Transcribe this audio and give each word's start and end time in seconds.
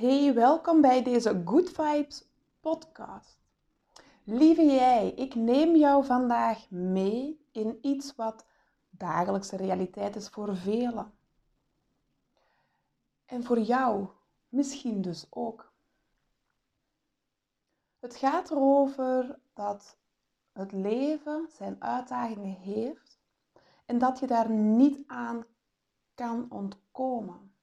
Hey, 0.00 0.34
welkom 0.34 0.80
bij 0.80 1.02
deze 1.02 1.42
Good 1.44 1.68
Vibes 1.68 2.24
podcast. 2.60 3.38
Lieve 4.24 4.64
jij, 4.64 5.10
ik 5.10 5.34
neem 5.34 5.76
jou 5.76 6.04
vandaag 6.04 6.70
mee 6.70 7.46
in 7.52 7.78
iets 7.82 8.14
wat 8.14 8.46
dagelijkse 8.90 9.56
realiteit 9.56 10.16
is 10.16 10.28
voor 10.28 10.56
velen. 10.56 11.12
En 13.26 13.44
voor 13.44 13.58
jou 13.58 14.08
misschien 14.48 15.02
dus 15.02 15.26
ook. 15.30 15.72
Het 17.98 18.16
gaat 18.16 18.50
erover 18.50 19.38
dat 19.54 19.96
het 20.52 20.72
leven 20.72 21.48
zijn 21.52 21.76
uitdagingen 21.78 22.56
heeft 22.56 23.18
en 23.86 23.98
dat 23.98 24.18
je 24.18 24.26
daar 24.26 24.50
niet 24.50 24.98
aan 25.06 25.44
kan 26.14 26.46
ontkomen. 26.50 27.54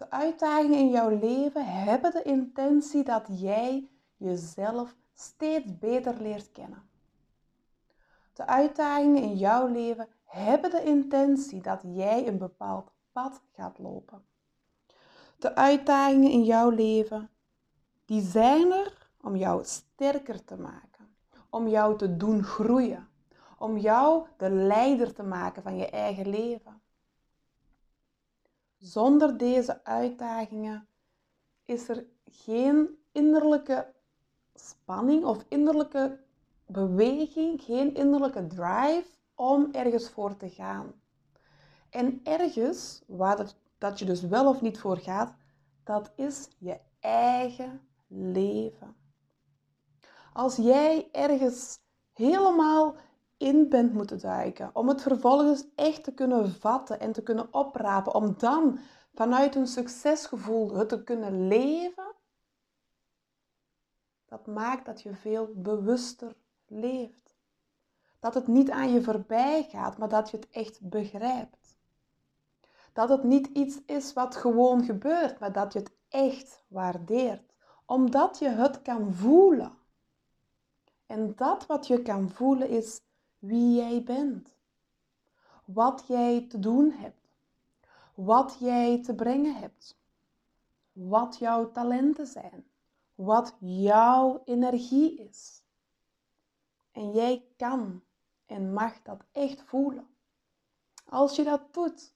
De 0.00 0.10
uitdagingen 0.10 0.78
in 0.78 0.90
jouw 0.90 1.18
leven 1.18 1.66
hebben 1.66 2.12
de 2.12 2.22
intentie 2.22 3.04
dat 3.04 3.26
jij 3.28 3.90
jezelf 4.16 4.96
steeds 5.14 5.78
beter 5.78 6.20
leert 6.20 6.52
kennen. 6.52 6.88
De 8.32 8.46
uitdagingen 8.46 9.22
in 9.22 9.36
jouw 9.36 9.66
leven 9.66 10.08
hebben 10.24 10.70
de 10.70 10.82
intentie 10.82 11.60
dat 11.60 11.80
jij 11.84 12.28
een 12.28 12.38
bepaald 12.38 12.90
pad 13.12 13.42
gaat 13.52 13.78
lopen. 13.78 14.24
De 15.38 15.54
uitdagingen 15.54 16.30
in 16.30 16.44
jouw 16.44 16.70
leven, 16.70 17.30
die 18.04 18.22
zijn 18.22 18.72
er 18.72 19.10
om 19.20 19.36
jou 19.36 19.64
sterker 19.64 20.44
te 20.44 20.56
maken, 20.56 21.16
om 21.50 21.68
jou 21.68 21.98
te 21.98 22.16
doen 22.16 22.42
groeien, 22.42 23.08
om 23.58 23.78
jou 23.78 24.26
de 24.36 24.50
leider 24.50 25.14
te 25.14 25.22
maken 25.22 25.62
van 25.62 25.76
je 25.76 25.90
eigen 25.90 26.28
leven. 26.28 26.80
Zonder 28.80 29.36
deze 29.36 29.84
uitdagingen 29.84 30.88
is 31.64 31.88
er 31.88 32.06
geen 32.24 32.98
innerlijke 33.12 33.92
spanning 34.54 35.24
of 35.24 35.44
innerlijke 35.48 36.20
beweging, 36.66 37.62
geen 37.62 37.94
innerlijke 37.94 38.46
drive 38.46 39.06
om 39.34 39.68
ergens 39.72 40.10
voor 40.10 40.36
te 40.36 40.48
gaan. 40.50 40.92
En 41.90 42.20
ergens, 42.24 43.02
waar 43.06 43.52
dat 43.78 43.98
je 43.98 44.04
dus 44.04 44.20
wel 44.20 44.48
of 44.48 44.60
niet 44.60 44.78
voor 44.78 44.98
gaat, 44.98 45.34
dat 45.84 46.10
is 46.14 46.48
je 46.58 46.78
eigen 47.00 47.80
leven. 48.06 48.96
Als 50.32 50.56
jij 50.56 51.08
ergens 51.12 51.78
helemaal 52.12 52.94
in 53.40 53.68
bent 53.68 53.92
moeten 53.92 54.20
duiken, 54.20 54.70
om 54.72 54.88
het 54.88 55.02
vervolgens 55.02 55.64
echt 55.74 56.04
te 56.04 56.12
kunnen 56.12 56.52
vatten 56.52 57.00
en 57.00 57.12
te 57.12 57.22
kunnen 57.22 57.54
oprapen, 57.54 58.14
om 58.14 58.34
dan 58.38 58.78
vanuit 59.14 59.54
een 59.54 59.66
succesgevoel 59.66 60.74
het 60.74 60.88
te 60.88 61.04
kunnen 61.04 61.48
leven, 61.48 62.14
dat 64.26 64.46
maakt 64.46 64.86
dat 64.86 65.02
je 65.02 65.14
veel 65.14 65.50
bewuster 65.54 66.36
leeft. 66.66 67.36
Dat 68.18 68.34
het 68.34 68.46
niet 68.46 68.70
aan 68.70 68.92
je 68.92 69.02
voorbij 69.02 69.66
gaat, 69.70 69.98
maar 69.98 70.08
dat 70.08 70.30
je 70.30 70.36
het 70.36 70.50
echt 70.50 70.80
begrijpt. 70.80 71.78
Dat 72.92 73.08
het 73.08 73.22
niet 73.22 73.46
iets 73.46 73.78
is 73.86 74.12
wat 74.12 74.36
gewoon 74.36 74.84
gebeurt, 74.84 75.38
maar 75.38 75.52
dat 75.52 75.72
je 75.72 75.78
het 75.78 75.92
echt 76.08 76.64
waardeert, 76.68 77.52
omdat 77.86 78.38
je 78.38 78.48
het 78.48 78.82
kan 78.82 79.14
voelen. 79.14 79.78
En 81.06 81.34
dat 81.36 81.66
wat 81.66 81.86
je 81.86 82.02
kan 82.02 82.30
voelen 82.30 82.68
is 82.68 83.00
wie 83.40 83.74
jij 83.74 84.02
bent, 84.02 84.56
wat 85.64 86.04
jij 86.08 86.46
te 86.48 86.58
doen 86.58 86.90
hebt, 86.90 87.28
wat 88.14 88.56
jij 88.60 89.02
te 89.02 89.14
brengen 89.14 89.54
hebt, 89.54 89.98
wat 90.92 91.38
jouw 91.38 91.70
talenten 91.70 92.26
zijn, 92.26 92.66
wat 93.14 93.56
jouw 93.58 94.42
energie 94.44 95.14
is. 95.14 95.62
En 96.92 97.10
jij 97.10 97.44
kan 97.56 98.02
en 98.46 98.72
mag 98.72 99.02
dat 99.02 99.24
echt 99.32 99.62
voelen. 99.62 100.06
Als 101.04 101.36
je 101.36 101.44
dat 101.44 101.74
doet, 101.74 102.14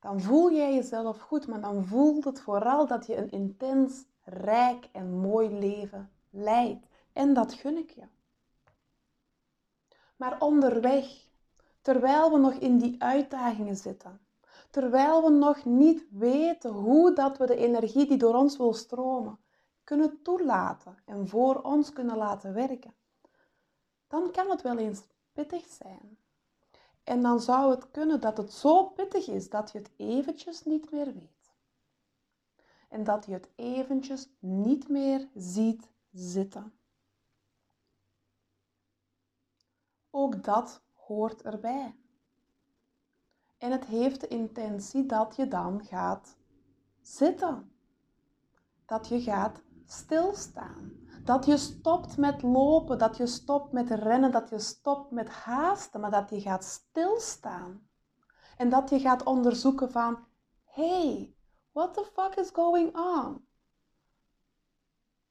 dan 0.00 0.20
voel 0.20 0.52
jij 0.52 0.74
jezelf 0.74 1.18
goed, 1.18 1.46
maar 1.46 1.60
dan 1.60 1.84
voelt 1.86 2.24
het 2.24 2.40
vooral 2.40 2.86
dat 2.86 3.06
je 3.06 3.16
een 3.16 3.30
intens, 3.30 4.04
rijk 4.22 4.88
en 4.92 5.18
mooi 5.18 5.50
leven 5.50 6.10
leidt. 6.30 6.86
En 7.12 7.34
dat 7.34 7.52
gun 7.52 7.76
ik 7.76 7.90
je. 7.90 8.06
Maar 10.18 10.40
onderweg, 10.40 11.26
terwijl 11.80 12.32
we 12.32 12.38
nog 12.38 12.52
in 12.52 12.78
die 12.78 13.02
uitdagingen 13.02 13.76
zitten, 13.76 14.20
terwijl 14.70 15.22
we 15.22 15.30
nog 15.30 15.64
niet 15.64 16.04
weten 16.10 16.70
hoe 16.70 17.14
dat 17.14 17.38
we 17.38 17.46
de 17.46 17.56
energie 17.56 18.06
die 18.06 18.16
door 18.16 18.34
ons 18.34 18.56
wil 18.56 18.74
stromen, 18.74 19.38
kunnen 19.84 20.22
toelaten 20.22 20.96
en 21.04 21.28
voor 21.28 21.60
ons 21.60 21.92
kunnen 21.92 22.16
laten 22.16 22.54
werken, 22.54 22.94
dan 24.08 24.30
kan 24.30 24.50
het 24.50 24.62
wel 24.62 24.78
eens 24.78 25.02
pittig 25.32 25.66
zijn. 25.66 26.18
En 27.04 27.22
dan 27.22 27.40
zou 27.40 27.70
het 27.70 27.90
kunnen 27.90 28.20
dat 28.20 28.36
het 28.36 28.52
zo 28.52 28.84
pittig 28.84 29.28
is 29.28 29.50
dat 29.50 29.72
je 29.72 29.78
het 29.78 29.90
eventjes 29.96 30.64
niet 30.64 30.90
meer 30.90 31.14
weet. 31.14 31.52
En 32.88 33.04
dat 33.04 33.26
je 33.26 33.32
het 33.32 33.48
eventjes 33.54 34.28
niet 34.38 34.88
meer 34.88 35.28
ziet 35.34 35.88
zitten. 36.12 36.77
Ook 40.20 40.44
dat 40.44 40.82
hoort 40.94 41.42
erbij. 41.42 41.96
En 43.58 43.70
het 43.72 43.84
heeft 43.84 44.20
de 44.20 44.28
intentie 44.28 45.06
dat 45.06 45.36
je 45.36 45.48
dan 45.48 45.84
gaat 45.84 46.36
zitten. 47.00 47.72
Dat 48.86 49.08
je 49.08 49.20
gaat 49.20 49.62
stilstaan. 49.86 50.92
Dat 51.24 51.46
je 51.46 51.56
stopt 51.56 52.16
met 52.16 52.42
lopen, 52.42 52.98
dat 52.98 53.16
je 53.16 53.26
stopt 53.26 53.72
met 53.72 53.90
rennen, 53.90 54.30
dat 54.30 54.48
je 54.48 54.58
stopt 54.58 55.10
met 55.10 55.28
haasten, 55.28 56.00
maar 56.00 56.10
dat 56.10 56.30
je 56.30 56.40
gaat 56.40 56.64
stilstaan. 56.64 57.88
En 58.56 58.68
dat 58.68 58.90
je 58.90 59.00
gaat 59.00 59.22
onderzoeken 59.22 59.90
van, 59.90 60.26
hey, 60.64 61.34
what 61.72 61.94
the 61.94 62.04
fuck 62.12 62.34
is 62.34 62.50
going 62.50 62.96
on? 62.96 63.46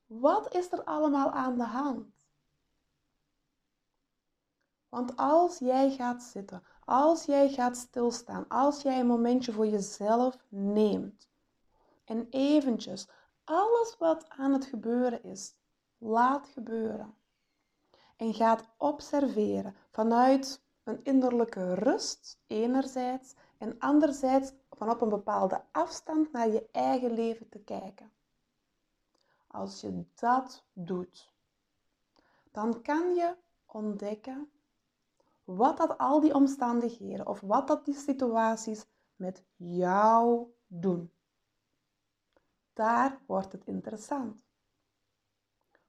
Wat 0.05 0.53
is 0.55 0.71
er 0.71 0.83
allemaal 0.83 1.31
aan 1.31 1.57
de 1.57 1.65
hand? 1.65 2.16
Want 4.89 5.15
als 5.15 5.57
jij 5.57 5.91
gaat 5.91 6.23
zitten, 6.23 6.63
als 6.85 7.25
jij 7.25 7.49
gaat 7.49 7.77
stilstaan, 7.77 8.47
als 8.47 8.81
jij 8.81 8.99
een 8.99 9.07
momentje 9.07 9.51
voor 9.51 9.67
jezelf 9.67 10.37
neemt 10.49 11.27
en 12.05 12.27
eventjes 12.29 13.07
alles 13.43 13.97
wat 13.97 14.29
aan 14.29 14.53
het 14.53 14.65
gebeuren 14.65 15.23
is, 15.23 15.55
laat 15.97 16.47
gebeuren. 16.47 17.15
En 18.15 18.33
gaat 18.33 18.69
observeren 18.77 19.75
vanuit 19.91 20.61
een 20.83 21.03
innerlijke 21.03 21.73
rust, 21.73 22.39
enerzijds, 22.47 23.33
en 23.57 23.79
anderzijds 23.79 24.53
van 24.69 24.89
op 24.89 25.01
een 25.01 25.09
bepaalde 25.09 25.63
afstand 25.71 26.31
naar 26.31 26.47
je 26.47 26.69
eigen 26.71 27.11
leven 27.11 27.49
te 27.49 27.59
kijken. 27.59 28.11
Als 29.47 29.81
je 29.81 30.05
dat 30.15 30.63
doet, 30.73 31.31
dan 32.51 32.81
kan 32.81 33.15
je 33.15 33.35
ontdekken 33.65 34.51
wat 35.47 35.77
dat 35.77 35.97
al 35.97 36.19
die 36.19 36.33
omstandigheden 36.33 37.27
of 37.27 37.41
wat 37.41 37.67
dat 37.67 37.85
die 37.85 37.95
situaties 37.95 38.85
met 39.15 39.43
jou 39.55 40.53
doen. 40.65 41.11
Daar 42.73 43.21
wordt 43.25 43.51
het 43.51 43.65
interessant. 43.65 44.35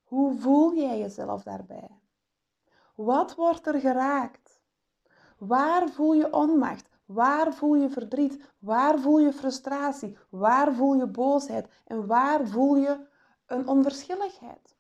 Hoe 0.02 0.38
voel 0.38 0.74
jij 0.74 0.98
jezelf 0.98 1.42
daarbij? 1.42 2.00
Wat 2.94 3.34
wordt 3.34 3.66
er 3.66 3.80
geraakt? 3.80 4.60
Waar 5.38 5.88
voel 5.88 6.12
je 6.12 6.32
onmacht? 6.32 6.90
Waar 7.04 7.54
voel 7.54 7.75
je 7.75 7.90
verdriet? 7.90 8.54
Waar 8.58 8.98
voel 8.98 9.19
je 9.19 9.32
frustratie? 9.32 10.19
Waar 10.28 10.75
voel 10.75 10.94
je 10.94 11.06
boosheid? 11.06 11.69
En 11.84 12.06
waar 12.06 12.46
voel 12.49 12.76
je 12.76 13.06
een 13.46 13.69
onverschilligheid? 13.69 14.76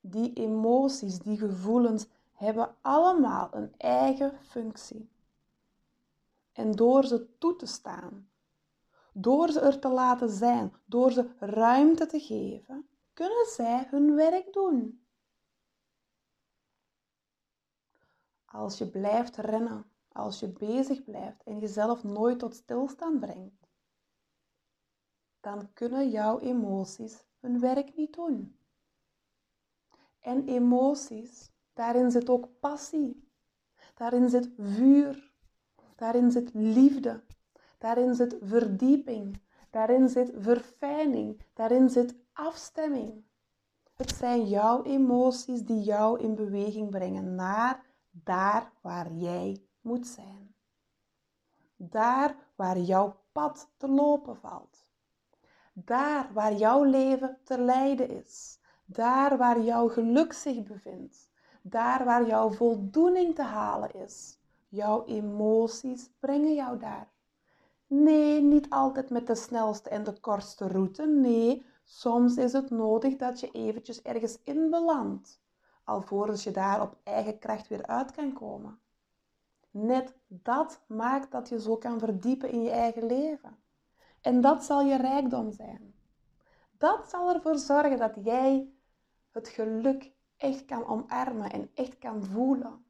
Die 0.00 0.32
emoties, 0.32 1.18
die 1.18 1.38
gevoelens 1.38 2.06
hebben 2.36 2.76
allemaal 2.80 3.48
een 3.54 3.74
eigen 3.76 4.38
functie. 4.42 5.10
En 6.52 6.72
door 6.72 7.04
ze 7.04 7.38
toe 7.38 7.56
te 7.56 7.66
staan, 7.66 8.30
door 9.12 9.50
ze 9.50 9.60
er 9.60 9.78
te 9.78 9.88
laten 9.88 10.30
zijn, 10.30 10.72
door 10.84 11.12
ze 11.12 11.30
ruimte 11.38 12.06
te 12.06 12.20
geven, 12.20 12.88
kunnen 13.12 13.46
zij 13.46 13.86
hun 13.90 14.14
werk 14.14 14.52
doen. 14.52 15.06
Als 18.44 18.78
je 18.78 18.90
blijft 18.90 19.36
rennen, 19.36 19.90
als 20.12 20.40
je 20.40 20.48
bezig 20.48 21.04
blijft 21.04 21.42
en 21.42 21.58
jezelf 21.58 22.04
nooit 22.04 22.38
tot 22.38 22.54
stilstand 22.54 23.20
brengt, 23.20 23.68
dan 25.40 25.72
kunnen 25.72 26.10
jouw 26.10 26.38
emoties 26.38 27.24
hun 27.40 27.60
werk 27.60 27.96
niet 27.96 28.14
doen. 28.14 28.58
En 30.20 30.48
emoties 30.48 31.50
Daarin 31.76 32.10
zit 32.10 32.28
ook 32.28 32.48
passie. 32.60 33.28
Daarin 33.94 34.28
zit 34.28 34.48
vuur. 34.58 35.32
Daarin 35.96 36.30
zit 36.30 36.50
liefde. 36.54 37.22
Daarin 37.78 38.14
zit 38.14 38.36
verdieping. 38.42 39.40
Daarin 39.70 40.08
zit 40.08 40.32
verfijning. 40.36 41.40
Daarin 41.54 41.90
zit 41.90 42.14
afstemming. 42.32 43.24
Het 43.94 44.10
zijn 44.16 44.48
jouw 44.48 44.82
emoties 44.84 45.62
die 45.64 45.82
jou 45.82 46.20
in 46.20 46.34
beweging 46.34 46.90
brengen 46.90 47.34
naar 47.34 47.84
daar 48.10 48.72
waar 48.80 49.12
jij 49.12 49.62
moet 49.80 50.06
zijn. 50.06 50.54
Daar 51.76 52.36
waar 52.54 52.78
jouw 52.78 53.16
pad 53.32 53.70
te 53.76 53.88
lopen 53.88 54.36
valt. 54.36 54.86
Daar 55.72 56.32
waar 56.32 56.54
jouw 56.54 56.82
leven 56.82 57.38
te 57.44 57.58
leiden 57.60 58.10
is. 58.10 58.58
Daar 58.84 59.36
waar 59.36 59.60
jouw 59.60 59.88
geluk 59.88 60.32
zich 60.32 60.62
bevindt. 60.62 61.25
Daar 61.68 62.04
waar 62.04 62.26
jouw 62.26 62.50
voldoening 62.50 63.34
te 63.34 63.42
halen 63.42 63.94
is. 63.94 64.38
Jouw 64.68 65.04
emoties 65.04 66.10
brengen 66.20 66.54
jou 66.54 66.78
daar. 66.78 67.12
Nee, 67.86 68.42
niet 68.42 68.70
altijd 68.70 69.10
met 69.10 69.26
de 69.26 69.34
snelste 69.34 69.88
en 69.88 70.04
de 70.04 70.20
kortste 70.20 70.68
route. 70.68 71.06
Nee, 71.06 71.66
soms 71.84 72.36
is 72.36 72.52
het 72.52 72.70
nodig 72.70 73.16
dat 73.16 73.40
je 73.40 73.50
eventjes 73.50 74.02
ergens 74.02 74.38
in 74.44 74.70
belandt, 74.70 75.40
alvorens 75.84 76.44
je 76.44 76.50
daar 76.50 76.82
op 76.82 76.96
eigen 77.02 77.38
kracht 77.38 77.68
weer 77.68 77.86
uit 77.86 78.10
kan 78.10 78.32
komen. 78.32 78.78
Net 79.70 80.14
dat 80.26 80.80
maakt 80.86 81.30
dat 81.30 81.48
je 81.48 81.60
zo 81.60 81.76
kan 81.76 81.98
verdiepen 81.98 82.50
in 82.50 82.62
je 82.62 82.70
eigen 82.70 83.06
leven. 83.06 83.58
En 84.20 84.40
dat 84.40 84.64
zal 84.64 84.82
je 84.82 84.96
rijkdom 84.96 85.52
zijn. 85.52 85.94
Dat 86.78 87.08
zal 87.08 87.34
ervoor 87.34 87.58
zorgen 87.58 87.98
dat 87.98 88.14
jij 88.22 88.70
het 89.30 89.48
geluk 89.48 90.14
echt 90.36 90.64
kan 90.64 90.86
omarmen 90.86 91.50
en 91.50 91.70
echt 91.74 91.98
kan 91.98 92.24
voelen. 92.24 92.84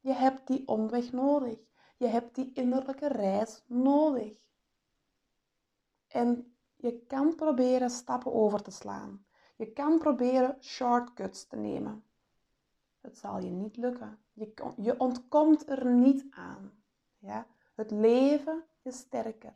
Je 0.00 0.12
hebt 0.12 0.46
die 0.46 0.68
omweg 0.68 1.12
nodig. 1.12 1.58
Je 1.96 2.06
hebt 2.06 2.34
die 2.34 2.52
innerlijke 2.52 3.08
reis 3.08 3.62
nodig. 3.66 4.38
En 6.08 6.54
je 6.76 6.98
kan 7.06 7.34
proberen 7.34 7.90
stappen 7.90 8.32
over 8.32 8.62
te 8.62 8.70
slaan. 8.70 9.24
Je 9.56 9.72
kan 9.72 9.98
proberen 9.98 10.56
shortcuts 10.60 11.46
te 11.46 11.56
nemen. 11.56 12.04
Het 13.00 13.18
zal 13.18 13.38
je 13.38 13.50
niet 13.50 13.76
lukken. 13.76 14.18
Je, 14.32 14.52
je 14.76 15.00
ontkomt 15.00 15.68
er 15.68 15.86
niet 15.86 16.26
aan. 16.30 16.72
Ja? 17.18 17.46
Het 17.74 17.90
leven 17.90 18.64
is 18.82 18.98
sterker. 18.98 19.54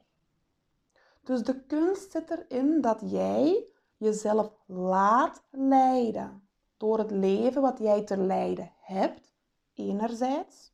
Dus 1.22 1.42
de 1.42 1.64
kunst 1.64 2.10
zit 2.10 2.30
erin 2.30 2.80
dat 2.80 3.00
jij 3.04 3.68
jezelf 3.96 4.52
laat 4.66 5.42
leiden 5.50 6.43
door 6.76 6.98
het 6.98 7.10
leven 7.10 7.62
wat 7.62 7.78
jij 7.78 8.02
te 8.02 8.16
leiden 8.16 8.72
hebt, 8.80 9.34
enerzijds. 9.74 10.72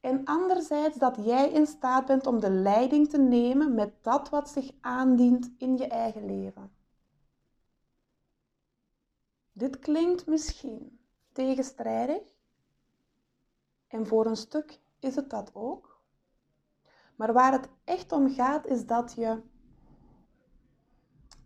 En 0.00 0.24
anderzijds 0.24 0.96
dat 0.98 1.16
jij 1.24 1.50
in 1.50 1.66
staat 1.66 2.06
bent 2.06 2.26
om 2.26 2.40
de 2.40 2.50
leiding 2.50 3.08
te 3.08 3.18
nemen 3.18 3.74
met 3.74 4.02
dat 4.02 4.28
wat 4.28 4.48
zich 4.48 4.70
aandient 4.80 5.50
in 5.58 5.76
je 5.76 5.86
eigen 5.86 6.26
leven. 6.26 6.72
Dit 9.52 9.78
klinkt 9.78 10.26
misschien 10.26 11.00
tegenstrijdig. 11.32 12.22
En 13.88 14.06
voor 14.06 14.26
een 14.26 14.36
stuk 14.36 14.80
is 14.98 15.14
het 15.14 15.30
dat 15.30 15.50
ook. 15.54 16.00
Maar 17.16 17.32
waar 17.32 17.52
het 17.52 17.68
echt 17.84 18.12
om 18.12 18.30
gaat 18.30 18.66
is 18.66 18.86
dat 18.86 19.12
je 19.16 19.42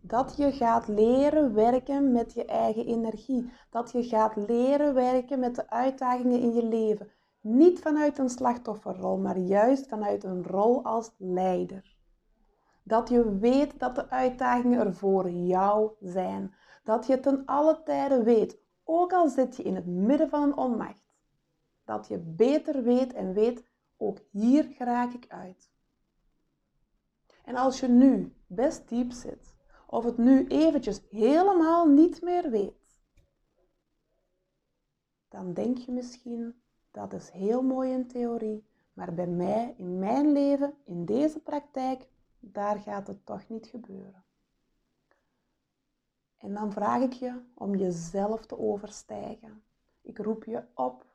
dat 0.01 0.35
je 0.37 0.51
gaat 0.51 0.87
leren 0.87 1.53
werken 1.53 2.11
met 2.11 2.33
je 2.33 2.45
eigen 2.45 2.85
energie. 2.85 3.51
Dat 3.69 3.91
je 3.91 4.03
gaat 4.03 4.35
leren 4.35 4.93
werken 4.93 5.39
met 5.39 5.55
de 5.55 5.69
uitdagingen 5.69 6.39
in 6.39 6.53
je 6.53 6.65
leven. 6.65 7.11
Niet 7.41 7.79
vanuit 7.79 8.17
een 8.17 8.29
slachtofferrol, 8.29 9.17
maar 9.17 9.37
juist 9.37 9.87
vanuit 9.87 10.23
een 10.23 10.43
rol 10.43 10.83
als 10.83 11.11
leider. 11.17 11.95
Dat 12.83 13.09
je 13.09 13.37
weet 13.37 13.79
dat 13.79 13.95
de 13.95 14.09
uitdagingen 14.09 14.79
er 14.79 14.93
voor 14.93 15.29
jou 15.29 15.91
zijn. 15.99 16.53
Dat 16.83 17.07
je 17.07 17.19
ten 17.19 17.45
alle 17.45 17.81
tijden 17.83 18.23
weet, 18.23 18.57
ook 18.83 19.13
al 19.13 19.29
zit 19.29 19.55
je 19.55 19.63
in 19.63 19.75
het 19.75 19.85
midden 19.85 20.29
van 20.29 20.43
een 20.43 20.57
onmacht, 20.57 21.13
dat 21.85 22.07
je 22.07 22.17
beter 22.17 22.83
weet 22.83 23.13
en 23.13 23.33
weet, 23.33 23.63
ook 23.97 24.17
hier 24.31 24.75
raak 24.77 25.13
ik 25.13 25.25
uit. 25.27 25.69
En 27.43 27.55
als 27.55 27.79
je 27.79 27.87
nu 27.87 28.35
best 28.47 28.89
diep 28.89 29.11
zit, 29.11 29.50
of 29.91 30.03
het 30.03 30.17
nu 30.17 30.47
eventjes 30.47 31.01
helemaal 31.09 31.87
niet 31.87 32.21
meer 32.21 32.49
weet, 32.49 32.99
dan 35.29 35.53
denk 35.53 35.77
je 35.77 35.91
misschien, 35.91 36.61
dat 36.91 37.13
is 37.13 37.29
heel 37.29 37.61
mooi 37.61 37.91
in 37.91 38.07
theorie, 38.07 38.65
maar 38.93 39.13
bij 39.13 39.27
mij, 39.27 39.73
in 39.77 39.99
mijn 39.99 40.31
leven, 40.31 40.73
in 40.85 41.05
deze 41.05 41.39
praktijk, 41.39 42.07
daar 42.39 42.79
gaat 42.79 43.07
het 43.07 43.25
toch 43.25 43.49
niet 43.49 43.67
gebeuren. 43.67 44.23
En 46.37 46.53
dan 46.53 46.71
vraag 46.71 47.01
ik 47.01 47.13
je 47.13 47.41
om 47.53 47.75
jezelf 47.75 48.45
te 48.45 48.59
overstijgen. 48.59 49.63
Ik 50.01 50.17
roep 50.17 50.43
je 50.43 50.63
op 50.73 51.05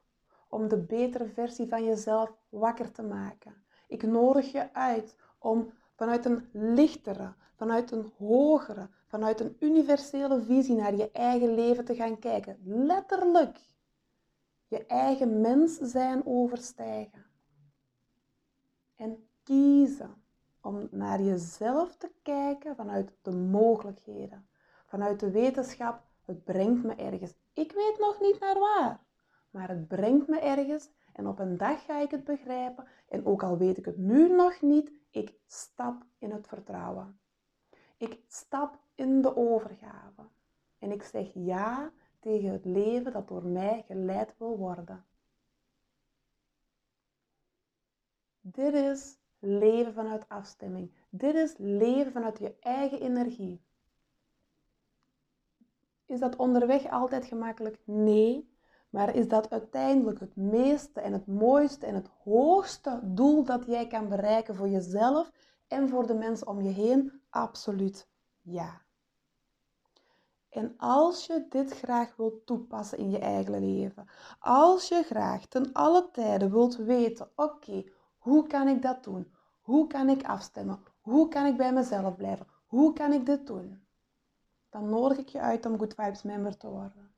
om 0.49 0.69
de 0.69 0.78
betere 0.78 1.28
versie 1.28 1.69
van 1.69 1.84
jezelf 1.84 2.37
wakker 2.49 2.93
te 2.93 3.02
maken. 3.02 3.64
Ik 3.88 4.02
nodig 4.02 4.52
je 4.52 4.75
uit 4.75 5.17
om 5.38 5.73
vanuit 5.94 6.25
een 6.25 6.49
lichtere, 6.52 7.34
vanuit 7.56 7.91
een 7.91 8.12
hogere, 8.19 8.88
vanuit 9.06 9.41
een 9.41 9.56
universele 9.61 10.43
visie 10.43 10.76
naar 10.76 10.94
je 10.94 11.11
eigen 11.11 11.55
leven 11.55 11.85
te 11.85 11.94
gaan 11.94 12.19
kijken. 12.19 12.58
Letterlijk. 12.64 13.58
Je 14.69 14.87
eigen 14.87 15.41
mens 15.41 15.79
zijn 15.79 16.26
overstijgen. 16.26 17.25
En 18.97 19.29
kiezen 19.43 20.14
om 20.61 20.88
naar 20.91 21.23
jezelf 21.23 21.97
te 21.97 22.11
kijken 22.23 22.76
vanuit 22.76 23.12
de 23.23 23.32
mogelijkheden 23.32 24.49
vanuit 24.87 25.20
de 25.20 25.31
wetenschap, 25.31 26.02
het 26.25 26.44
brengt 26.44 26.85
me 26.85 26.94
ergens. 26.94 27.35
Ik 27.52 27.73
weet 27.73 27.97
nog 27.99 28.20
niet 28.20 28.41
naar 28.41 28.59
waar, 28.59 29.00
maar 29.50 29.69
het 29.69 29.88
brengt 29.88 30.29
me 30.29 30.41
ergens 30.41 30.91
en 31.12 31.26
op 31.26 31.38
een 31.38 31.56
dag 31.56 31.85
ga 31.85 32.00
ik 32.00 32.11
het 32.11 32.25
begrijpen. 32.25 32.87
En 33.09 33.26
ook 33.26 33.43
al 33.43 33.59
weet 33.59 33.76
ik 33.76 33.85
het 33.85 33.97
nu 33.97 34.29
nog 34.29 34.61
niet, 34.61 34.93
ik 35.11 35.35
stap 35.47 36.05
in 36.19 36.31
het 36.31 36.47
vertrouwen. 36.47 37.19
Ik 37.96 38.20
stap 38.28 38.78
in 38.94 39.22
de 39.22 39.37
overgave. 39.37 40.22
En 40.78 40.93
ik 40.93 41.02
zeg 41.02 41.31
ja 41.34 41.93
tegen 42.20 42.50
het 42.50 42.64
leven 42.64 43.12
dat 43.12 43.28
door 43.28 43.44
mij 43.44 43.84
geleid 43.87 44.34
wil 44.38 44.56
worden. 44.56 45.04
Dit 48.40 48.75
is 48.75 49.19
leven 49.38 49.93
vanuit 49.93 50.28
afstemming. 50.28 50.93
Dit 51.10 51.34
is 51.34 51.54
leven 51.58 52.12
vanuit 52.12 52.38
je 52.38 52.54
eigen 52.61 53.00
energie. 53.00 53.61
Is 56.06 56.21
dat 56.21 56.37
onderweg 56.37 56.90
altijd 56.90 57.25
gemakkelijk? 57.25 57.78
Nee. 57.85 58.54
Maar 58.90 59.14
is 59.14 59.28
dat 59.28 59.50
uiteindelijk 59.50 60.21
het 60.21 60.37
meeste 60.37 61.00
en 61.00 61.12
het 61.12 61.26
mooiste 61.26 61.87
en 61.87 61.94
het 61.94 62.09
hoogste 62.25 63.00
doel 63.02 63.44
dat 63.44 63.66
jij 63.66 63.87
kan 63.87 64.09
bereiken 64.09 64.54
voor 64.54 64.68
jezelf 64.68 65.32
en 65.68 65.88
voor 65.88 66.06
de 66.06 66.14
mensen 66.14 66.46
om 66.46 66.61
je 66.61 66.70
heen? 66.70 67.20
Absoluut 67.30 68.08
ja. 68.42 68.82
En 70.49 70.75
als 70.76 71.26
je 71.26 71.46
dit 71.49 71.73
graag 71.73 72.16
wilt 72.16 72.46
toepassen 72.46 72.99
in 72.99 73.11
je 73.11 73.18
eigen 73.18 73.61
leven, 73.61 74.08
als 74.38 74.88
je 74.88 75.02
graag 75.02 75.46
ten 75.46 75.73
alle 75.73 76.11
tijden 76.12 76.50
wilt 76.50 76.76
weten, 76.76 77.30
oké, 77.37 77.85
hoe 78.18 78.46
kan 78.46 78.68
ik 78.68 78.82
dat 78.82 79.04
doen? 79.04 79.35
Hoe 79.61 79.87
kan 79.87 80.08
ik 80.08 80.25
afstemmen? 80.25 80.82
Hoe 81.00 81.28
kan 81.28 81.46
ik 81.46 81.56
bij 81.56 81.73
mezelf 81.73 82.16
blijven? 82.16 82.46
Hoe 82.66 82.92
kan 82.92 83.12
ik 83.12 83.26
dit 83.26 83.46
doen? 83.46 83.87
dan 84.76 84.88
nodig 84.88 85.18
ik 85.18 85.28
je 85.28 85.40
uit 85.40 85.66
om 85.66 85.78
Good 85.78 85.94
Vibes 85.94 86.23
member 86.23 86.56
te 86.56 86.68
worden. 86.68 87.14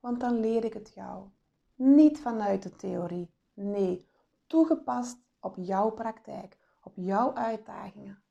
Want 0.00 0.20
dan 0.20 0.40
leer 0.40 0.64
ik 0.64 0.72
het 0.72 0.92
jou. 0.94 1.28
Niet 1.74 2.20
vanuit 2.20 2.62
de 2.62 2.76
theorie. 2.76 3.30
Nee, 3.54 4.08
toegepast 4.46 5.18
op 5.40 5.56
jouw 5.56 5.90
praktijk, 5.90 6.58
op 6.86 6.92
jouw 6.96 7.34
uitdagingen, 7.34 8.22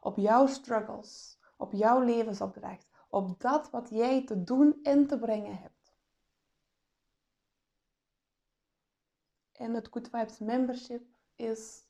op 0.00 0.16
jouw 0.16 0.46
struggles, 0.46 1.38
op 1.56 1.72
jouw 1.72 2.00
levensopdracht, 2.00 2.88
op 3.08 3.40
dat 3.40 3.70
wat 3.70 3.88
jij 3.90 4.24
te 4.24 4.44
doen 4.44 4.78
en 4.82 5.06
te 5.06 5.18
brengen 5.18 5.56
hebt. 5.56 5.96
En 9.52 9.74
het 9.74 9.88
Good 9.90 10.08
Vibes 10.08 10.38
membership 10.38 11.06
is 11.34 11.86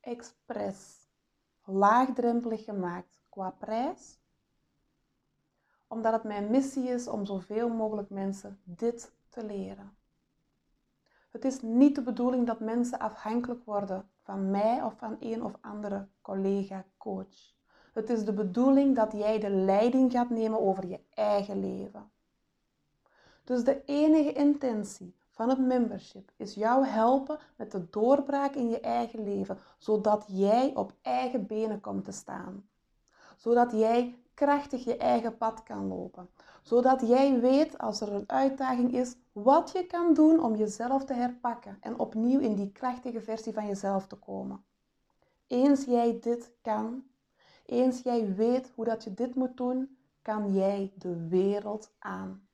expres 0.00 1.08
laagdrempelig 1.64 2.64
gemaakt 2.64 3.22
qua 3.28 3.50
prijs 3.50 4.18
omdat 5.86 6.12
het 6.12 6.24
mijn 6.24 6.50
missie 6.50 6.88
is 6.88 7.08
om 7.08 7.26
zoveel 7.26 7.68
mogelijk 7.68 8.10
mensen 8.10 8.60
dit 8.64 9.12
te 9.28 9.44
leren. 9.44 9.96
Het 11.30 11.44
is 11.44 11.62
niet 11.62 11.94
de 11.94 12.02
bedoeling 12.02 12.46
dat 12.46 12.60
mensen 12.60 12.98
afhankelijk 12.98 13.64
worden 13.64 14.10
van 14.24 14.50
mij 14.50 14.82
of 14.82 14.94
van 14.98 15.16
een 15.20 15.44
of 15.44 15.52
andere 15.60 16.08
collega-coach. 16.20 17.52
Het 17.92 18.10
is 18.10 18.24
de 18.24 18.32
bedoeling 18.32 18.96
dat 18.96 19.12
jij 19.12 19.38
de 19.38 19.50
leiding 19.50 20.12
gaat 20.12 20.30
nemen 20.30 20.60
over 20.60 20.86
je 20.86 21.00
eigen 21.14 21.60
leven. 21.60 22.10
Dus 23.44 23.64
de 23.64 23.84
enige 23.84 24.32
intentie 24.32 25.14
van 25.30 25.48
het 25.48 25.58
membership 25.58 26.32
is 26.36 26.54
jou 26.54 26.86
helpen 26.86 27.38
met 27.56 27.70
de 27.70 27.90
doorbraak 27.90 28.54
in 28.54 28.68
je 28.68 28.80
eigen 28.80 29.22
leven, 29.22 29.58
zodat 29.78 30.24
jij 30.28 30.74
op 30.74 30.92
eigen 31.02 31.46
benen 31.46 31.80
komt 31.80 32.04
te 32.04 32.12
staan. 32.12 32.68
Zodat 33.36 33.72
jij 33.72 34.18
krachtig 34.34 34.84
je 34.84 34.96
eigen 34.96 35.36
pad 35.36 35.62
kan 35.62 35.86
lopen. 35.86 36.28
Zodat 36.62 37.00
jij 37.00 37.40
weet 37.40 37.78
als 37.78 38.00
er 38.00 38.12
een 38.12 38.28
uitdaging 38.30 38.92
is, 38.92 39.16
wat 39.32 39.70
je 39.72 39.86
kan 39.86 40.14
doen 40.14 40.42
om 40.42 40.56
jezelf 40.56 41.04
te 41.04 41.12
herpakken 41.12 41.76
en 41.80 41.98
opnieuw 41.98 42.40
in 42.40 42.54
die 42.54 42.72
krachtige 42.72 43.20
versie 43.20 43.52
van 43.52 43.66
jezelf 43.66 44.06
te 44.06 44.16
komen. 44.16 44.64
Eens 45.46 45.84
jij 45.84 46.18
dit 46.20 46.50
kan, 46.62 47.04
eens 47.66 48.02
jij 48.02 48.34
weet 48.34 48.70
hoe 48.74 48.84
dat 48.84 49.04
je 49.04 49.14
dit 49.14 49.34
moet 49.34 49.56
doen, 49.56 49.96
kan 50.22 50.52
jij 50.52 50.92
de 50.96 51.28
wereld 51.28 51.94
aan. 51.98 52.48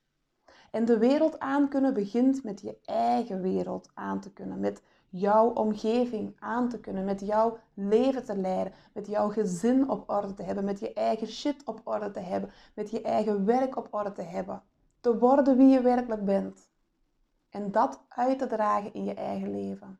En 0.71 0.85
de 0.85 0.99
wereld 0.99 1.39
aan 1.39 1.69
kunnen 1.69 1.95
begint 1.95 2.45
met 2.45 2.61
je 2.61 2.79
eigen 2.85 3.41
wereld 3.41 3.91
aan 3.95 4.21
te 4.21 4.33
kunnen, 4.33 4.61
met 4.61 4.83
jouw 5.11 5.49
omgeving 5.49 6.37
aan 6.38 6.69
te 6.69 6.81
kunnen, 6.81 7.05
met 7.05 7.21
jouw 7.21 7.59
leven 7.75 8.25
te 8.25 8.37
leiden, 8.37 8.73
met 8.93 9.07
jouw 9.07 9.29
gezin 9.29 9.90
op 9.90 10.11
orde 10.11 10.35
te 10.35 10.43
hebben, 10.43 10.64
met 10.64 10.81
je 10.81 10.93
eigen 10.93 11.26
shit 11.26 11.64
op 11.64 11.81
orde 11.85 12.11
te 12.11 12.21
hebben, 12.21 12.50
met 12.75 12.90
je 12.90 13.02
eigen 13.02 13.45
werk 13.45 13.76
op 13.76 13.88
orde 13.90 14.12
te 14.12 14.23
hebben. 14.23 14.62
Te 15.00 15.19
worden 15.19 15.57
wie 15.57 15.69
je 15.69 15.81
werkelijk 15.81 16.25
bent. 16.25 16.71
En 17.50 17.71
dat 17.71 18.05
uit 18.09 18.38
te 18.38 18.47
dragen 18.47 18.95
in 18.95 19.05
je 19.05 19.14
eigen 19.14 19.50
leven. 19.50 19.99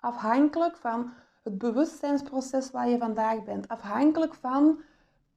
Afhankelijk 0.00 0.76
van 0.76 1.12
het 1.42 1.58
bewustzijnsproces 1.58 2.70
waar 2.70 2.88
je 2.88 2.98
vandaag 2.98 3.44
bent, 3.44 3.68
afhankelijk 3.68 4.34
van 4.34 4.80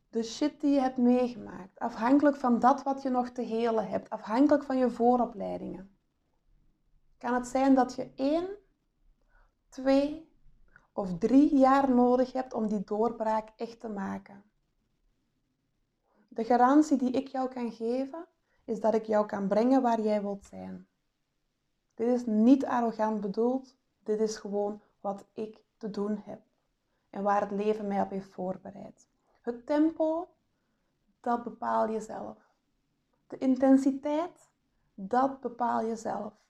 de 0.09 0.23
shit 0.23 0.61
die 0.61 0.73
je 0.73 0.79
hebt 0.79 0.97
meegemaakt, 0.97 1.79
afhankelijk 1.79 2.35
van 2.35 2.59
dat 2.59 2.83
wat 2.83 3.01
je 3.01 3.09
nog 3.09 3.29
te 3.29 3.41
helen 3.41 3.87
hebt, 3.87 4.09
afhankelijk 4.09 4.63
van 4.63 4.77
je 4.77 4.89
vooropleidingen. 4.89 5.95
Kan 7.21 7.33
het 7.33 7.47
zijn 7.47 7.75
dat 7.75 7.95
je 7.95 8.11
één, 8.15 8.49
twee 9.69 10.31
of 10.93 11.17
drie 11.17 11.57
jaar 11.57 11.89
nodig 11.89 12.33
hebt 12.33 12.53
om 12.53 12.67
die 12.67 12.83
doorbraak 12.83 13.49
echt 13.55 13.79
te 13.79 13.89
maken? 13.89 14.43
De 16.27 16.43
garantie 16.43 16.97
die 16.97 17.11
ik 17.11 17.27
jou 17.27 17.49
kan 17.49 17.71
geven, 17.71 18.27
is 18.65 18.79
dat 18.79 18.93
ik 18.93 19.05
jou 19.05 19.25
kan 19.25 19.47
brengen 19.47 19.81
waar 19.81 20.01
jij 20.01 20.21
wilt 20.21 20.45
zijn. 20.45 20.87
Dit 21.93 22.07
is 22.07 22.25
niet 22.25 22.65
arrogant 22.65 23.21
bedoeld, 23.21 23.75
dit 24.03 24.19
is 24.19 24.37
gewoon 24.37 24.81
wat 24.99 25.25
ik 25.33 25.63
te 25.77 25.89
doen 25.89 26.21
heb 26.25 26.41
en 27.09 27.23
waar 27.23 27.41
het 27.41 27.51
leven 27.51 27.87
mij 27.87 28.01
op 28.01 28.09
heeft 28.09 28.31
voorbereid. 28.31 29.07
Het 29.41 29.65
tempo, 29.65 30.27
dat 31.19 31.43
bepaal 31.43 31.87
je 31.87 32.01
zelf. 32.01 32.37
De 33.27 33.37
intensiteit, 33.37 34.49
dat 34.93 35.39
bepaal 35.39 35.81
je 35.81 35.95
zelf. 35.95 36.41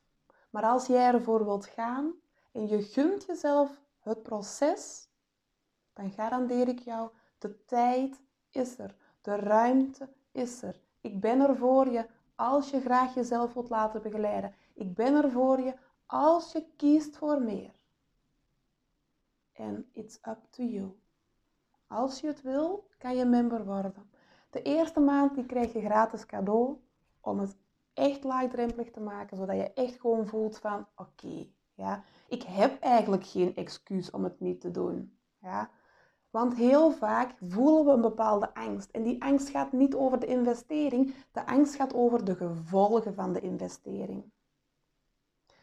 Maar 0.52 0.64
als 0.64 0.86
jij 0.88 1.14
ervoor 1.14 1.46
wilt 1.46 1.66
gaan 1.66 2.14
en 2.52 2.68
je 2.68 2.82
gunt 2.82 3.26
jezelf 3.26 3.82
het 4.00 4.24
proces, 4.24 5.10
dan 5.94 6.12
garandeer 6.12 6.68
ik 6.68 6.80
jou, 6.80 7.10
de 7.38 7.66
tijd 7.66 8.22
is 8.50 8.78
er, 8.78 8.96
de 9.22 9.36
ruimte 9.36 10.10
is 10.32 10.62
er. 10.62 10.80
Ik 11.02 11.20
ben 11.20 11.40
er 11.40 11.58
voor 11.58 11.88
je 11.88 12.08
als 12.36 12.70
je 12.70 12.82
graag 12.82 13.14
jezelf 13.14 13.54
wilt 13.54 13.70
laten 13.70 14.02
begeleiden. 14.02 14.56
Ik 14.74 14.94
ben 14.94 15.24
er 15.24 15.32
voor 15.32 15.60
je 15.60 15.74
als 16.06 16.52
je 16.52 16.66
kiest 16.76 17.18
voor 17.18 17.42
meer. 17.42 17.74
En 19.54 19.90
it's 19.92 20.20
up 20.28 20.40
to 20.50 20.64
you. 20.64 21.00
Als 21.88 22.20
je 22.20 22.28
het 22.28 22.42
wil, 22.42 22.88
kan 22.98 23.16
je 23.16 23.26
member 23.26 23.66
worden. 23.66 23.94
De 24.50 24.62
eerste 24.62 25.00
maand 25.00 25.36
die 25.36 25.46
krijg 25.46 25.74
je 25.74 25.82
gratis 25.82 26.26
cadeau 26.26 26.78
om 27.22 27.40
het 27.40 27.56
echt 27.94 28.24
laagdrempelig 28.24 28.92
te 28.92 29.00
maken, 29.00 29.38
zodat 29.38 29.56
je 29.56 29.74
echt 29.74 30.00
gewoon 30.00 30.28
voelt 30.28 30.58
van 30.58 30.88
oké, 30.96 31.48
ja, 31.74 32.04
ik 32.28 32.44
heb 32.44 32.82
eigenlijk 32.82 33.26
geen 33.26 33.56
excuus 33.56 34.12
om 34.12 34.24
het 34.24 34.40
niet 34.40 34.62
te 34.62 34.72
doen. 34.72 35.18
Ja. 35.42 35.70
Want 36.30 36.56
heel 36.56 36.92
vaak 36.92 37.34
voelen 37.40 37.86
we 37.86 37.92
een 37.92 38.02
bepaalde 38.02 38.54
angst. 38.54 38.92
En 38.92 39.04
die 39.04 39.24
angst 39.24 39.50
gaat 39.50 39.72
niet 39.72 39.96
over 39.96 40.20
de 40.20 40.26
investering, 40.26 41.14
de 41.32 41.46
angst 41.46 41.76
gaat 41.76 41.94
over 41.94 42.26
de 42.26 42.36
gevolgen 42.36 43.14
van 43.14 43.34
de 43.34 43.40
investering. 43.40 44.32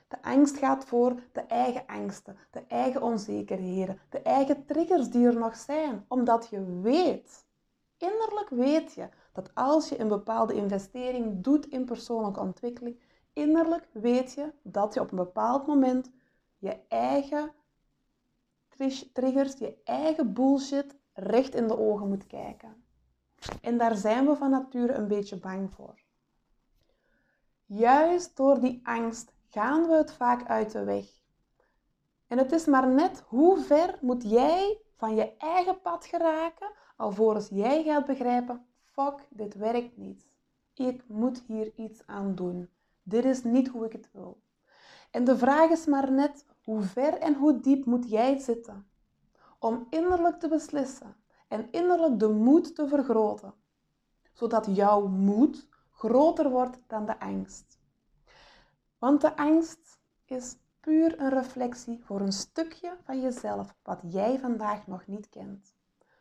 De 0.08 0.23
angst 0.23 0.56
gaat 0.56 0.85
voor 0.85 1.14
de 1.32 1.40
eigen 1.40 1.87
angsten, 1.87 2.37
de 2.50 2.64
eigen 2.68 3.02
onzekerheden, 3.02 4.00
de 4.08 4.23
eigen 4.23 4.64
triggers 4.64 5.11
die 5.11 5.26
er 5.26 5.38
nog 5.38 5.56
zijn. 5.56 6.04
Omdat 6.08 6.49
je 6.50 6.80
weet, 6.80 7.47
innerlijk 7.99 8.49
weet 8.49 8.95
je, 8.95 9.09
dat 9.33 9.55
als 9.55 9.88
je 9.88 10.00
een 10.00 10.09
bepaalde 10.09 10.55
investering 10.55 11.43
doet 11.43 11.67
in 11.67 11.85
persoonlijke 11.85 12.40
ontwikkeling, 12.40 13.00
innerlijk 13.33 13.88
weet 13.93 14.33
je 14.33 14.52
dat 14.62 14.95
je 14.95 15.00
op 15.00 15.11
een 15.11 15.17
bepaald 15.17 15.67
moment 15.67 16.11
je 16.59 16.81
eigen 16.88 17.52
triggers, 19.12 19.59
je 19.59 19.81
eigen 19.85 20.33
bullshit 20.33 20.97
recht 21.12 21.55
in 21.55 21.67
de 21.67 21.78
ogen 21.78 22.09
moet 22.09 22.26
kijken. 22.26 22.85
En 23.61 23.78
daar 23.78 23.97
zijn 23.97 24.26
we 24.26 24.37
van 24.37 24.50
nature 24.50 24.93
een 24.93 25.09
beetje 25.09 25.37
bang 25.37 25.73
voor. 25.73 26.00
Juist 27.64 28.37
door 28.37 28.61
die 28.61 28.81
angst 28.83 29.33
gaan 29.50 29.88
we 29.88 29.95
het 29.95 30.12
vaak 30.12 30.49
uit 30.49 30.73
de 30.73 30.85
weg. 30.85 31.07
En 32.26 32.38
het 32.38 32.52
is 32.52 32.64
maar 32.64 32.88
net 32.88 33.23
hoe 33.26 33.59
ver 33.59 33.99
moet 34.00 34.31
jij 34.31 34.78
van 34.97 35.14
je 35.14 35.37
eigen 35.37 35.81
pad 35.81 36.07
geraken, 36.07 36.71
alvorens 36.99 37.49
jij 37.49 37.83
gaat 37.85 38.07
begrijpen, 38.07 38.67
fuck, 38.83 39.26
dit 39.31 39.55
werkt 39.55 39.97
niet. 39.97 40.26
Ik 40.75 41.05
moet 41.07 41.43
hier 41.47 41.73
iets 41.75 42.07
aan 42.07 42.35
doen. 42.35 42.69
Dit 43.02 43.25
is 43.25 43.45
niet 43.45 43.69
hoe 43.69 43.85
ik 43.85 43.93
het 43.93 44.09
wil. 44.12 44.40
En 45.11 45.25
de 45.25 45.38
vraag 45.38 45.71
is 45.71 45.87
maar 45.87 46.12
net, 46.12 46.47
hoe 46.64 46.83
ver 46.83 47.14
en 47.19 47.35
hoe 47.35 47.61
diep 47.61 47.85
moet 47.85 48.11
jij 48.11 48.38
zitten 48.38 48.87
om 49.59 49.87
innerlijk 49.90 50.38
te 50.38 50.49
beslissen 50.49 51.17
en 51.49 51.71
innerlijk 51.71 52.19
de 52.19 52.28
moed 52.28 52.75
te 52.75 52.88
vergroten, 52.88 53.55
zodat 54.33 54.76
jouw 54.76 55.07
moed 55.07 55.69
groter 55.90 56.50
wordt 56.50 56.78
dan 56.87 57.07
de 57.07 57.21
angst. 57.21 57.78
Want 58.99 59.21
de 59.21 59.37
angst 59.37 59.99
is 60.25 60.57
puur 60.81 61.21
een 61.21 61.31
reflectie 61.31 62.05
voor 62.05 62.21
een 62.21 62.33
stukje 62.33 62.97
van 63.05 63.21
jezelf 63.21 63.75
wat 63.83 64.00
jij 64.09 64.38
vandaag 64.38 64.87
nog 64.87 65.07
niet 65.07 65.28
kent. 65.28 65.76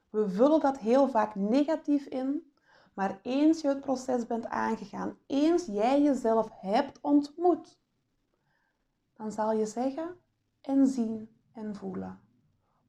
We 0.10 0.30
vullen 0.30 0.60
dat 0.60 0.80
heel 0.80 1.08
vaak 1.08 1.36
negatief 1.36 2.06
in, 2.06 2.52
maar 2.94 3.20
eens 3.22 3.62
je 3.62 3.68
het 3.68 3.82
proces 3.82 4.26
bent 4.26 4.46
aangegaan, 4.46 5.18
eens 5.26 5.66
jij 5.66 6.02
jezelf 6.02 6.50
hebt 6.62 7.02
ontmoet, 7.02 7.80
dan 9.14 9.32
zal 9.32 9.52
je 9.52 9.66
zeggen 9.66 10.16
en 10.62 10.88
zien 10.88 11.30
en 11.54 11.76
voelen. 11.76 12.20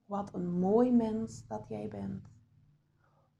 Wat 0.04 0.34
een 0.34 0.58
mooi 0.58 0.92
mens 0.92 1.46
dat 1.46 1.68
jij 1.68 1.88
bent. 1.88 2.28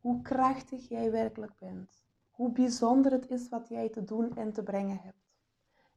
Hoe 0.00 0.22
krachtig 0.22 0.88
jij 0.88 1.10
werkelijk 1.10 1.58
bent. 1.58 2.04
Hoe 2.30 2.52
bijzonder 2.52 3.12
het 3.12 3.30
is 3.30 3.48
wat 3.48 3.68
jij 3.68 3.88
te 3.88 4.04
doen 4.04 4.36
en 4.36 4.52
te 4.52 4.62
brengen 4.62 5.00
hebt. 5.02 5.28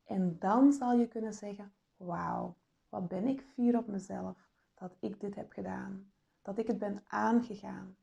En 0.05 0.35
dan 0.39 0.73
zal 0.73 0.93
je 0.93 1.07
kunnen 1.07 1.33
zeggen, 1.33 1.73
wauw, 1.97 2.55
wat 2.89 3.07
ben 3.07 3.27
ik 3.27 3.41
fier 3.41 3.77
op 3.77 3.87
mezelf 3.87 4.49
dat 4.73 4.95
ik 4.99 5.19
dit 5.19 5.35
heb 5.35 5.51
gedaan. 5.51 6.11
Dat 6.41 6.57
ik 6.57 6.67
het 6.67 6.77
ben 6.77 7.03
aangegaan. 7.07 7.95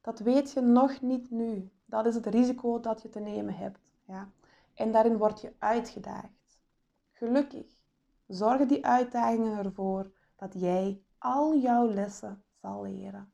Dat 0.00 0.18
weet 0.18 0.52
je 0.52 0.60
nog 0.60 1.00
niet 1.00 1.30
nu. 1.30 1.70
Dat 1.84 2.06
is 2.06 2.14
het 2.14 2.26
risico 2.26 2.80
dat 2.80 3.02
je 3.02 3.08
te 3.08 3.20
nemen 3.20 3.54
hebt. 3.54 3.80
Ja? 4.04 4.30
En 4.74 4.92
daarin 4.92 5.16
word 5.16 5.40
je 5.40 5.52
uitgedaagd. 5.58 6.58
Gelukkig 7.12 7.82
zorgen 8.26 8.68
die 8.68 8.86
uitdagingen 8.86 9.64
ervoor 9.64 10.10
dat 10.36 10.54
jij 10.60 11.02
al 11.18 11.56
jouw 11.56 11.88
lessen 11.88 12.42
zal 12.60 12.82
leren. 12.82 13.32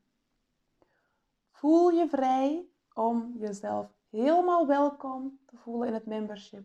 Voel 1.50 1.90
je 1.90 2.08
vrij 2.08 2.66
om 2.94 3.34
jezelf 3.38 3.92
helemaal 4.10 4.66
welkom 4.66 5.38
te 5.46 5.56
voelen 5.56 5.88
in 5.88 5.94
het 5.94 6.06
membership. 6.06 6.64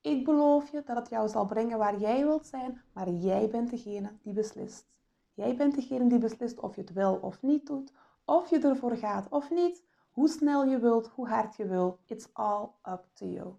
Ik 0.00 0.24
beloof 0.24 0.70
je 0.70 0.82
dat 0.84 0.96
het 0.96 1.08
jou 1.08 1.28
zal 1.28 1.46
brengen 1.46 1.78
waar 1.78 1.98
jij 1.98 2.24
wilt 2.24 2.46
zijn, 2.46 2.82
maar 2.92 3.10
jij 3.10 3.48
bent 3.48 3.70
degene 3.70 4.12
die 4.22 4.32
beslist. 4.32 4.86
Jij 5.34 5.56
bent 5.56 5.74
degene 5.74 6.08
die 6.08 6.18
beslist 6.18 6.60
of 6.60 6.74
je 6.74 6.80
het 6.80 6.92
wel 6.92 7.14
of 7.14 7.42
niet 7.42 7.66
doet, 7.66 7.92
of 8.24 8.50
je 8.50 8.58
ervoor 8.58 8.96
gaat 8.96 9.28
of 9.28 9.50
niet, 9.50 9.82
hoe 10.10 10.28
snel 10.28 10.64
je 10.64 10.78
wilt, 10.78 11.06
hoe 11.06 11.28
hard 11.28 11.56
je 11.56 11.66
wilt. 11.66 12.00
It's 12.06 12.28
all 12.32 12.68
up 12.88 13.06
to 13.12 13.26
you. 13.26 13.54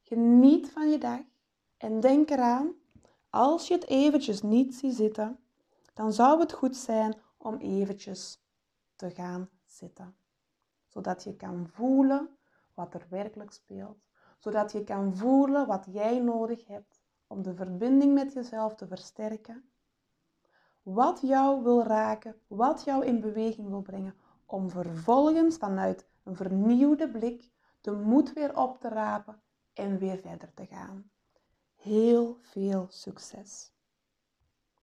Geniet 0.00 0.70
van 0.70 0.90
je 0.90 0.98
dag 0.98 1.20
en 1.76 2.00
denk 2.00 2.30
eraan, 2.30 2.72
als 3.30 3.68
je 3.68 3.74
het 3.74 3.88
eventjes 3.88 4.42
niet 4.42 4.74
ziet 4.74 4.94
zitten, 4.94 5.38
dan 5.94 6.12
zou 6.12 6.40
het 6.40 6.52
goed 6.52 6.76
zijn 6.76 7.14
om 7.36 7.56
eventjes 7.56 8.42
te 8.96 9.10
gaan 9.10 9.48
zitten. 9.64 10.16
Zodat 10.86 11.24
je 11.24 11.36
kan 11.36 11.68
voelen 11.68 12.36
wat 12.74 12.94
er 12.94 13.06
werkelijk 13.08 13.52
speelt 13.52 13.98
zodat 14.42 14.72
je 14.72 14.84
kan 14.84 15.16
voelen 15.16 15.66
wat 15.66 15.86
jij 15.90 16.18
nodig 16.18 16.66
hebt 16.66 17.00
om 17.26 17.42
de 17.42 17.54
verbinding 17.54 18.14
met 18.14 18.32
jezelf 18.32 18.74
te 18.74 18.86
versterken. 18.86 19.71
Wat 20.82 21.20
jou 21.20 21.62
wil 21.62 21.82
raken, 21.82 22.36
wat 22.46 22.84
jou 22.84 23.04
in 23.04 23.20
beweging 23.20 23.68
wil 23.68 23.82
brengen, 23.82 24.14
om 24.46 24.70
vervolgens 24.70 25.56
vanuit 25.56 26.08
een 26.24 26.36
vernieuwde 26.36 27.10
blik 27.10 27.50
de 27.80 27.92
moed 27.92 28.32
weer 28.32 28.56
op 28.56 28.80
te 28.80 28.88
rapen 28.88 29.42
en 29.72 29.98
weer 29.98 30.18
verder 30.18 30.54
te 30.54 30.66
gaan. 30.66 31.10
Heel 31.74 32.38
veel 32.40 32.86
succes! 32.90 33.72